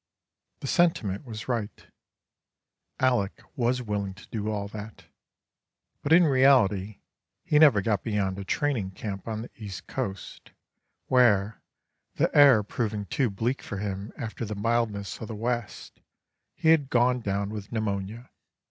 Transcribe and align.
The 0.61 0.67
sentiment 0.67 1.25
was 1.25 1.47
right—Aleck 1.47 3.43
was 3.55 3.83
willing 3.83 4.15
to 4.15 4.27
do 4.29 4.49
all 4.49 4.67
that; 4.69 5.05
but 6.01 6.11
in 6.11 6.23
reality 6.23 7.01
he 7.43 7.59
never 7.59 7.83
got 7.83 8.01
beyond 8.01 8.39
a 8.39 8.43
training 8.43 8.93
camp 8.95 9.27
on 9.27 9.43
the 9.43 9.51
east 9.57 9.85
coast, 9.85 10.53
where, 11.05 11.61
the 12.15 12.35
air 12.35 12.63
proving 12.63 13.05
too 13.05 13.29
bleak 13.29 13.61
for 13.61 13.77
him 13.77 14.11
after 14.17 14.43
the 14.43 14.55
mildness 14.55 15.19
of 15.19 15.27
the 15.27 15.35
west, 15.35 15.99
he 16.55 16.69
had 16.69 16.89
gone 16.89 17.19
down 17.21 17.51
with 17.51 17.71
pneumonia. 17.71 18.31